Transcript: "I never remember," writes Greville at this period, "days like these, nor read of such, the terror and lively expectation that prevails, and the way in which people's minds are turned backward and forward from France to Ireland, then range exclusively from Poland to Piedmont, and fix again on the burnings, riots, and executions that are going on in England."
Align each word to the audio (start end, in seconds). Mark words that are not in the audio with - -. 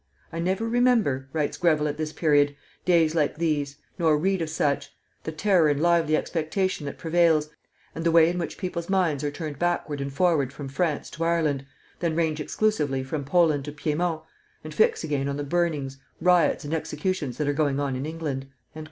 "I 0.33 0.39
never 0.39 0.67
remember," 0.67 1.29
writes 1.31 1.57
Greville 1.57 1.87
at 1.87 1.97
this 1.97 2.11
period, 2.11 2.55
"days 2.85 3.13
like 3.13 3.37
these, 3.37 3.77
nor 3.99 4.17
read 4.17 4.41
of 4.41 4.49
such, 4.49 4.91
the 5.25 5.31
terror 5.31 5.69
and 5.69 5.79
lively 5.79 6.17
expectation 6.17 6.87
that 6.87 6.97
prevails, 6.97 7.51
and 7.93 8.03
the 8.03 8.09
way 8.09 8.27
in 8.27 8.39
which 8.39 8.57
people's 8.57 8.89
minds 8.89 9.23
are 9.23 9.29
turned 9.29 9.59
backward 9.59 10.01
and 10.01 10.11
forward 10.11 10.51
from 10.51 10.69
France 10.69 11.11
to 11.11 11.23
Ireland, 11.23 11.67
then 11.99 12.15
range 12.15 12.39
exclusively 12.39 13.03
from 13.03 13.23
Poland 13.25 13.63
to 13.65 13.71
Piedmont, 13.71 14.23
and 14.63 14.73
fix 14.73 15.03
again 15.03 15.27
on 15.29 15.37
the 15.37 15.43
burnings, 15.43 15.99
riots, 16.19 16.65
and 16.65 16.73
executions 16.73 17.37
that 17.37 17.47
are 17.47 17.53
going 17.53 17.79
on 17.79 17.95
in 17.95 18.07
England." 18.07 18.47